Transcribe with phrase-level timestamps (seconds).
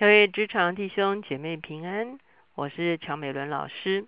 [0.00, 2.18] 各位职场弟兄姐妹平安，
[2.54, 4.06] 我是乔美伦老师。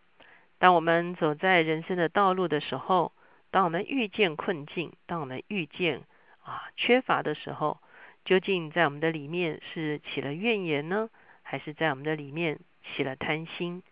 [0.59, 3.13] 当我们走在人生的道路的时候，
[3.51, 6.01] 当我们遇见困境，当我们遇见
[6.45, 7.77] 啊缺乏的时候，
[8.25, 11.11] 究竟在我们的里面是起了怨言呢，
[11.43, 13.83] 还是在我们的里面起了贪心？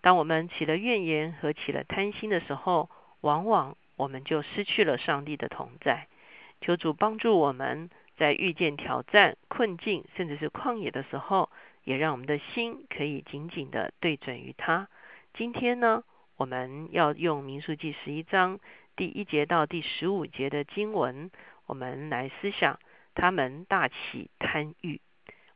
[0.00, 2.88] 当我们起了怨言和起了贪心的时候，
[3.22, 6.06] 往往我们就失去了上帝的同在。
[6.60, 7.90] 求主帮助我们。
[8.20, 11.48] 在遇见挑战、困境，甚至是旷野的时候，
[11.84, 14.88] 也让我们的心可以紧紧的对准于他。
[15.32, 16.04] 今天呢，
[16.36, 18.60] 我们要用民数记十一章
[18.94, 21.30] 第一节到第十五节的经文，
[21.64, 22.78] 我们来思想
[23.14, 25.00] 他们大起贪欲。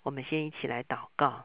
[0.02, 1.44] 我们先一起来祷告：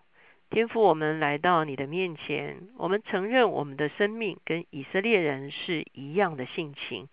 [0.50, 7.10] 天父，我们来到你的面前，我们承认我们的生命跟以色列人是一样的性情。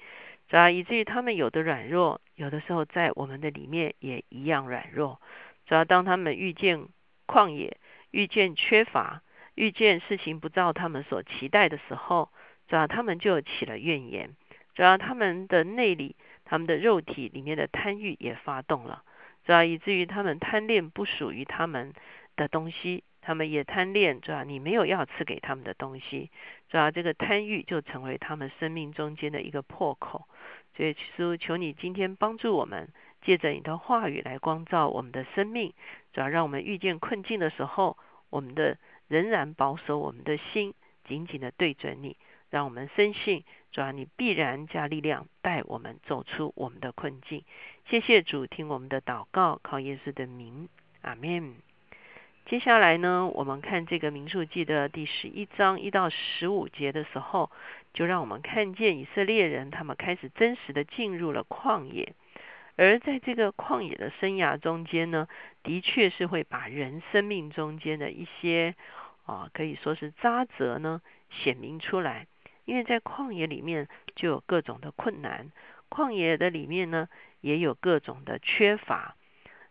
[0.51, 5.21] 啊以至于他们有的软弱，有的时候在我们的里面也一样软弱。
[5.67, 6.87] 主要当他们遇见
[7.27, 7.79] 旷野、
[8.13, 9.23] 遇见缺乏、
[9.55, 12.31] 遇见事情不照他们所期待的时候，
[12.69, 14.37] 主要他们就起了怨言。
[14.75, 19.03] 主要他们的内里、他们的肉体里面的贪欲也发动了。
[19.45, 21.95] 主要以至于他们贪恋不属于他们
[22.37, 24.21] 的东西，他们也贪恋。
[24.21, 26.31] 主要你没有要赐给他们的东西，
[26.69, 30.29] 主要这个贪欲就成为他们生命中间的一个破口。
[30.77, 32.89] 所以，主求你今天帮助我们，
[33.23, 35.75] 借着你的话语来光照我们的生命，
[36.13, 37.99] 主要让我们遇见困境的时候，
[38.31, 40.73] 我们的仍然保守我们的心，
[41.09, 42.17] 紧紧的对准你，
[42.49, 47.43] 让我们深信，主要你必然加力量带我们走出我们的困境。
[47.89, 50.69] 谢谢主，听我们的祷告，靠耶稣的名，
[51.03, 51.57] 阿门。
[52.47, 57.51] 接下来呢，我们看这个民数记的第十一章一到十五节的时候。
[57.93, 62.13] 就让我们看见以色列人，他们开始真实的进入了旷野，
[62.77, 65.27] 而在这个旷野的生涯中间呢，
[65.63, 68.75] 的确是会把人生命中间的一些
[69.25, 72.27] 啊，可以说是渣滓呢显明出来。
[72.67, 75.51] 因为在旷野里面就有各种的困难，
[75.89, 77.09] 旷野的里面呢
[77.41, 79.17] 也有各种的缺乏。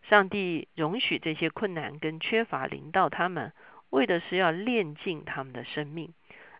[0.08, 3.52] 上帝容许这些困难跟缺乏临到他们，
[3.90, 6.12] 为的是要炼尽他们的生命。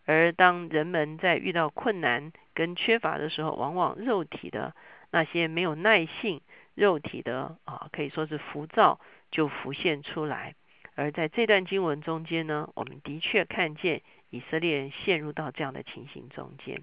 [0.04, 4.74] 而当人们在遇到困难跟缺乏的时候，往往肉体的
[5.10, 6.40] 那些没有耐性，
[6.74, 10.54] 肉体的啊可以说是浮躁，就浮现出来。
[10.94, 16.82] 而在这段经文中间呢，我们的确看见以色列人陷入到这样的情形中间。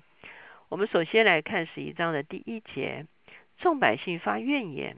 [0.70, 3.06] 我们首先来看十一章的第一节：
[3.58, 4.96] 众百姓发怨言，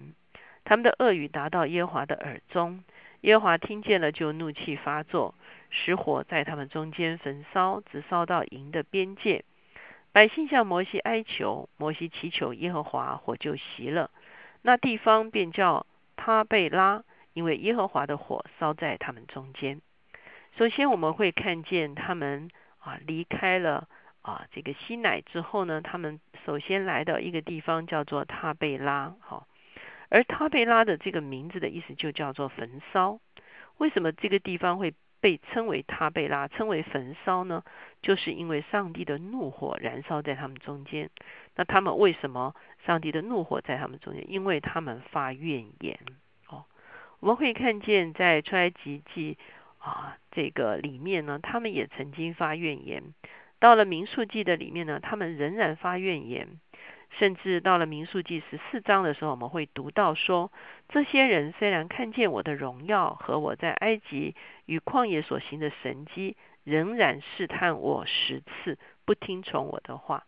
[0.65, 2.83] 他们的恶语达到耶和华的耳中，
[3.21, 5.33] 耶和华听见了，就怒气发作。
[5.69, 9.43] 使火在他们中间焚烧，直烧到营的边界。
[10.11, 14.09] 百姓向摩西哀求，摩西祈求耶和华，火就熄了。
[14.61, 17.03] 那地方便叫他贝拉，
[17.33, 19.81] 因为耶和华的火烧在他们中间。
[20.57, 22.49] 首先，我们会看见他们
[22.79, 23.89] 啊离开了
[24.21, 29.45] 啊这个西乃之后呢，他们首先来到一个地方叫做他贝拉，好，
[30.15, 33.19] 而他贝拉的这个名字的意思就叫做焚烧。
[33.79, 34.93] 为什么这个地方会？
[35.21, 37.63] 被称为他贝拉，称为焚烧呢，
[38.03, 41.09] 就是因为上帝的怒火燃烧在他们中间。
[41.55, 42.53] 那他们为什么
[42.85, 44.23] 上帝的怒火在他们中间？
[44.31, 45.97] 因为他们发怨言。
[46.47, 46.65] 哦，
[47.21, 49.39] 我们会看见在出埃及记
[49.79, 53.01] 啊这个里面呢，他们也曾经发怨言。
[53.57, 56.59] 到了民数记的里面呢，他们仍然发怨言。
[57.17, 60.51] 甚至到了民数记十四章的时候，我们会读到说，
[60.89, 70.25] 这些人虽然看见我的荣耀和我在埃及与旷野所行的神迹，仍然试探我十次，不听从我的话。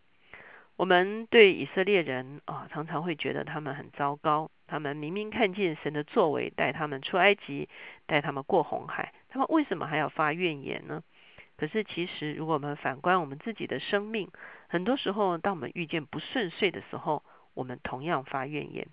[0.76, 4.50] 我们对以色列人啊，常常会觉得他们很糟糕。
[4.68, 7.68] 他们明明看见神的作为，带他们出埃及，
[8.06, 11.02] 带他们过红海，他们为什么还要发怨言呢？
[11.58, 14.30] 可是，其实如果我们反观我们自己的生命，
[14.68, 17.24] 很多时候，当我们遇见不顺遂的时候，
[17.54, 18.86] 我们同样发怨言。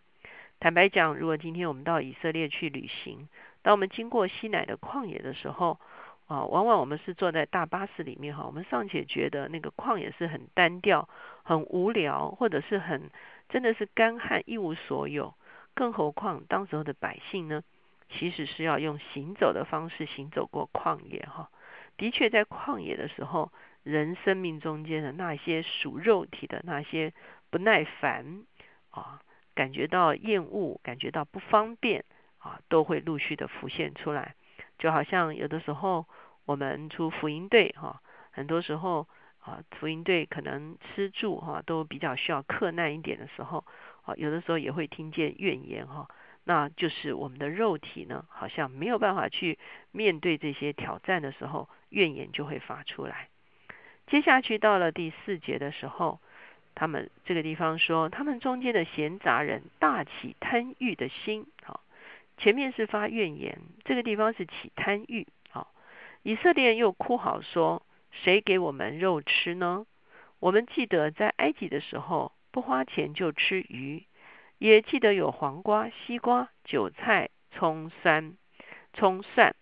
[0.60, 3.30] 坦白讲，如果今天我们到以色列去旅行，
[3.62, 5.80] 当我们经过西乃的旷野的时候，
[6.26, 11.08] 啊，往往我们是坐在大巴士里面哈，我们尚且觉得那个旷野是很单调、
[11.44, 13.12] 很无聊，或者是很
[13.48, 15.36] 真的是干旱一无所有。
[15.76, 17.62] 更何况当时候的百姓呢，
[18.10, 21.52] 其实是要用行走的方式行走过旷野哈。
[21.98, 23.52] 的确，在旷野的时候，
[23.84, 27.14] 人生命中间的那些属肉体的那些
[27.50, 28.44] 不耐烦
[28.92, 29.22] 啊，
[29.54, 32.04] 感觉到厌恶，感觉到不方便
[32.40, 34.36] 啊，都会陆续的浮现出来。
[34.78, 36.06] 就好像有的时候
[36.46, 38.02] 我们出福音队哈，
[38.32, 39.08] 很多时候
[39.40, 43.64] 啊，福音队可能吃住哈都比较需要克难一点的时候
[44.04, 46.08] 啊，有的时候也会听见怨言哈。
[46.48, 49.58] 那就是我们的肉体呢，好像没有办法去
[49.92, 53.30] 面对这些挑战的时候，怨言就会发出来。
[54.06, 56.20] 接下去到了第四节的时候，
[56.76, 61.48] 他们这个地方说，他们中间的闲杂人大起贪欲的心。
[61.64, 61.82] 好，
[62.38, 65.26] 前面是发怨言，这个地方是起贪欲。
[65.50, 65.74] 好，
[66.22, 67.82] 以色列人又哭嚎说
[68.14, 69.88] ：“谁给我们肉吃呢？
[70.40, 74.04] 我们记得在埃及的时候，不花钱就吃鱼。”
[74.58, 78.38] 也记得有黄瓜、西瓜、韭菜、葱蒜、
[78.94, 79.56] 葱蒜。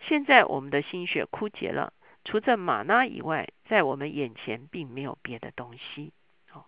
[0.00, 1.92] 现在我们的心血枯竭了，
[2.24, 6.12] 除了玛纳以外，在我们眼前并没有别的东西。
[6.52, 6.64] 哦，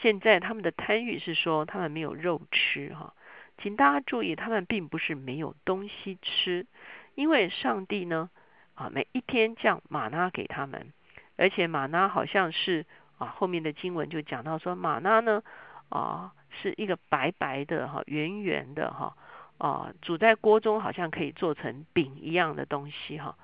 [0.00, 3.14] 现在他们的贪欲是说他们没有肉吃哈，
[3.56, 6.66] 请大家注意，他们并不是没有东西吃，
[7.14, 8.28] 因为上帝呢
[8.74, 10.92] 啊每一天降玛纳给他们，
[11.36, 12.84] 而且玛纳好像是
[13.16, 15.42] 啊后面的经文就讲到说玛纳呢
[15.88, 16.32] 啊。
[16.62, 19.16] 是一个白白的哈，圆圆的哈，
[19.58, 23.36] 啊，煮在锅中好像可以做成饼一样的东西哈。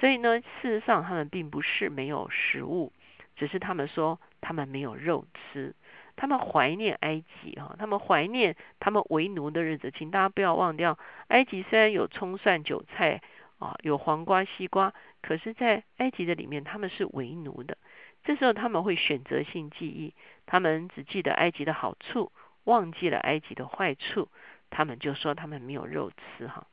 [0.00, 2.92] 所以呢，事实上他们并不是没有食物，
[3.36, 5.74] 只是他们说他们没有肉吃，
[6.16, 9.92] 他们怀念埃及哈，他们怀念他们为奴的日子。
[9.96, 13.20] 请大家不要忘掉，埃及虽然有葱蒜韭菜
[13.58, 17.78] 啊，有黄瓜西瓜，可是，在埃及的里面他们是为奴的。
[18.24, 20.12] 这时候他们会选择性记忆，
[20.46, 22.32] 他们只记得埃及的好处。
[22.64, 24.28] 忘记了埃及的坏处，
[24.70, 26.66] 他们就说他们没有肉吃哈，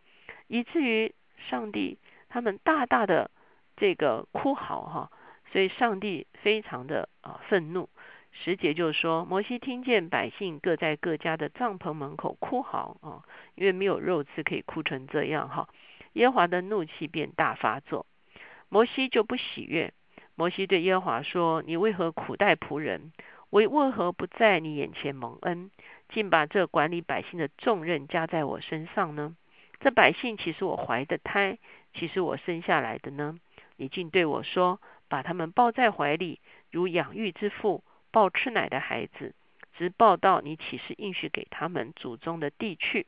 [0.47, 1.13] 以至于
[1.49, 1.97] 上帝
[2.29, 3.29] 他们大大的
[3.77, 5.11] 这个哭嚎哈，
[5.51, 7.89] 所以上帝非常的啊愤怒。
[8.31, 13.23] 十节就说摩西听见百姓各在各家的帐篷门口哭嚎啊，
[13.55, 15.67] 因为没有肉吃可以哭成这样哈，
[16.13, 18.05] 耶华的怒气便大发作，
[18.69, 19.93] 摩西就不喜悦。
[20.35, 23.11] 摩西对耶华说：“你为何苦待仆人？”
[23.51, 25.71] 为为何不在你眼前蒙恩，
[26.09, 29.35] 竟把这管理百姓的重任加在我身上呢？
[29.81, 31.57] 这百姓岂是我怀的胎，
[31.93, 33.37] 岂是我生下来的呢？
[33.75, 36.39] 你竟对我说，把他们抱在怀里，
[36.71, 39.35] 如养育之父抱吃奶的孩子，
[39.77, 43.05] 直抱到你岂是应许给他们祖宗的地去？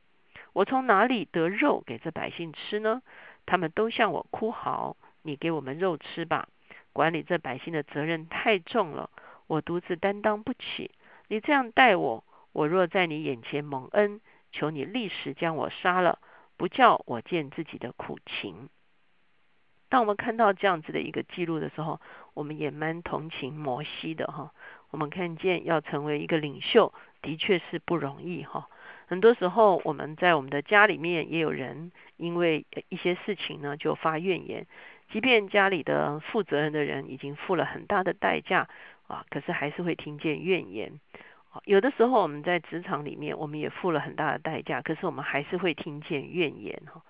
[0.52, 3.02] 我从哪里得肉给这百姓吃呢？
[3.46, 6.50] 他们都向我哭嚎，你给我们肉吃吧！
[6.92, 9.10] 管理这百姓的责任太重了。
[9.48, 10.92] 我独自担当不起，
[11.28, 16.20] 你这样待我，我若在你眼前蒙恩，求你立时将我杀了，
[16.58, 18.70] 不叫我见自己的苦情。
[19.90, 22.02] 当我们看到这样子的一个记录的时候，
[22.34, 24.52] 我们也蛮同情摩西的哈。
[24.90, 28.70] 我们看见要成为一个领袖，的确是不容易哈。
[29.08, 34.66] 很多时候我们在我们的家里面也有人因为一些事情呢就发怨言，
[35.12, 38.68] 即便家里的负责任的人已经付了很大的代价。
[39.08, 41.00] 啊，可是还是会听见怨言。
[41.66, 47.04] 有的时候我们在职场里面，我们也付了很大的代价，可是我们还是会听见怨言哈。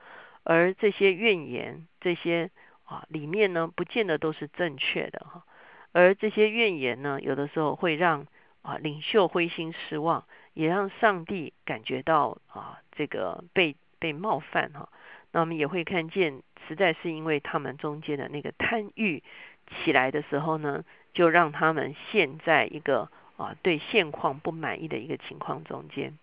[0.43, 2.51] 而这些怨言，这些
[2.83, 5.45] 啊里面呢，不见得都是正确的哈。
[5.93, 8.27] 而这些怨言呢，有的时候会让
[8.63, 14.89] 啊领袖灰心失望，也让上帝感觉到啊这个被被冒犯哈。
[15.31, 19.23] 那我们也会看见，实在是因为他们中间的那个贪欲
[19.69, 20.83] 起来的时候呢。
[21.13, 26.17] 就让他们陷在一个啊对现况不满意的一个情况中间。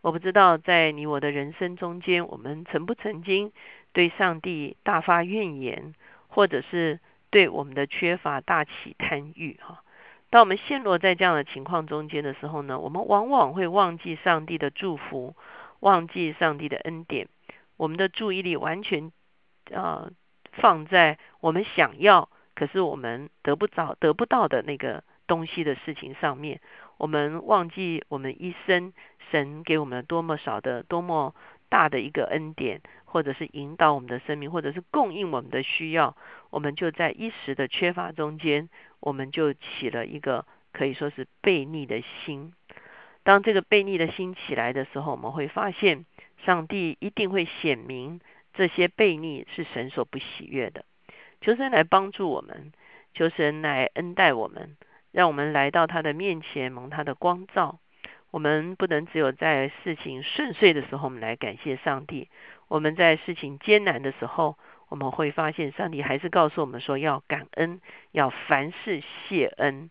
[0.00, 3.52] 我不知道在你我的人生中间，我们曾不曾经
[3.92, 5.92] 对上帝大发怨言，
[6.28, 9.82] 或者是对我们的缺乏大起贪欲哈？
[10.30, 15.34] 当我们陷落在这样的情况中间的时候呢，我们往往会忘记上帝的祝福，
[15.80, 17.26] 忘记上帝的恩典，
[17.76, 19.10] 我们的注意力完全
[19.74, 20.10] 啊
[20.52, 22.28] 放在我们想要。
[22.58, 26.60] 可是我们得不着、得不到的那个东西的事情上面，
[26.96, 28.92] 我们忘记我们一生
[29.30, 31.36] 神给我们多么少的、多么
[31.68, 36.16] 大的一个恩典，或者是引导我们的生命，或者是供应我们的需要，
[36.50, 42.52] 我们就在一时的缺乏中间，我们就起了一个可以说是悖逆的心。
[43.22, 46.04] 当这个悖逆的心起来的时候，我们会发现
[46.44, 48.20] 上帝一定会显明
[48.52, 50.84] 这些悖逆是神所不喜悦的。
[51.40, 52.72] 求神来帮助我们，
[53.14, 54.76] 求神来恩待我们，
[55.12, 57.78] 让我们来到他的面前蒙他的光照。
[58.30, 62.28] 我们不能只有在事情顺遂的时候，我们来感谢上帝。
[62.68, 64.58] 我们在事情艰难的时候，
[64.90, 67.80] 我们会发现上帝还是告诉我们说要感恩，
[68.12, 69.90] 要凡事谢恩，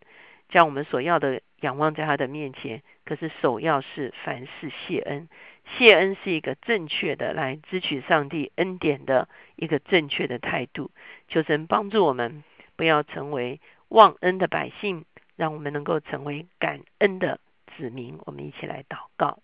[0.50, 2.84] 将我们所要的仰望在他的面前。
[3.06, 5.28] 可是首要是凡事谢恩。
[5.76, 10.92] 谢恩是一个正确的来支取上帝恩典的一个正确的态度。
[11.28, 12.44] 求神帮助我们，
[12.76, 13.60] 不要成为
[13.90, 15.06] 忘恩的百姓，
[15.36, 17.40] 让我们能够成为感恩的
[17.76, 18.18] 子民。
[18.26, 19.40] 我们一起来祷告，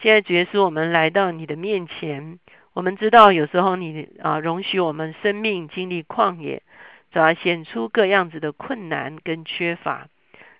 [0.00, 2.38] 现在，耶稣，我们来到你的面前，
[2.72, 6.62] 我们知道有时候你啊，容许我们生命经历旷野，
[7.10, 10.08] 主要显出各样子的困难跟缺乏，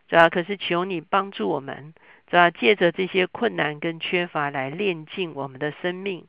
[0.08, 1.94] 主要可是求你帮助我们，
[2.30, 6.26] 主要借着这些困难跟缺乏来炼尽我们的生命，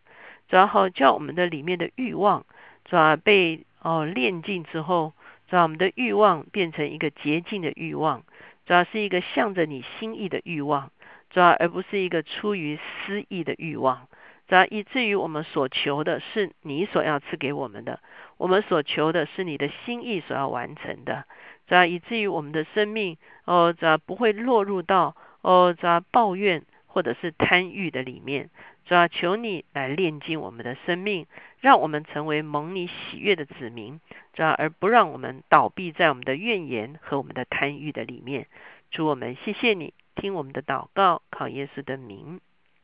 [0.48, 2.46] 主要好叫我们的里面的欲望，
[2.86, 5.14] 主要被哦炼尽之后，
[5.50, 8.24] 主要我们的欲望变成一个洁净的欲望。
[8.66, 10.92] 主要是一个向着你心意的欲望，
[11.32, 14.08] 主要而不是一个出于私意的欲望，
[14.48, 18.00] 主要以至于我们所求的是你所要赐给我们的，
[18.38, 21.26] 我们所求的是你的心意所要完成的，
[21.68, 28.50] 主要以至于我们的生命哦，主要不会落入到哦，主要抱怨或者是贪欲的里面，
[28.86, 31.28] 主要求你来炼净我们的生命，
[31.60, 34.00] 让我们成为蒙你喜悦的子民。
[34.34, 38.48] 这而不让我们倒闭在我们的怨言和我们的贪欲的里面。
[38.92, 42.42] 主我们谢谢你，听我们的祷告，靠耶稣的名，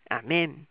[0.10, 0.66] 阿门。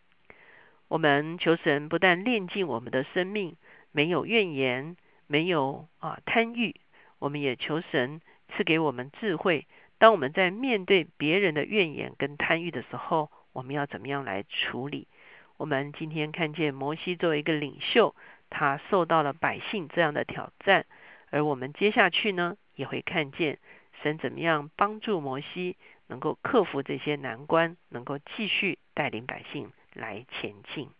[0.89, 3.57] 我们求神不但炼净我们的生命，
[3.91, 6.77] 没有怨言，没有啊贪欲，
[7.19, 9.67] 我们也求神赐给我们智慧。
[10.05, 15.09] 当我们在面对别人的怨言跟贪欲的时候，我们要怎么样来处理？
[15.57, 18.15] 我们今天看见摩西作为一个领袖。
[18.51, 20.85] 他受到了百姓这样的挑战，
[21.31, 23.59] 而我们接下去呢，也会看见
[24.03, 30.91] 神怎么样帮助摩西能够克服这些难关，能够继续带领百姓来前进。